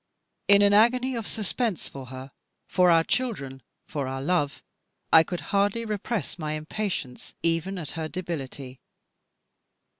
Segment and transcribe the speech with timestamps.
[0.47, 2.31] In an agony of suspense for her,
[2.67, 4.63] for our children, for our love,
[5.13, 8.79] I could hardly repress my impatience even at her debility.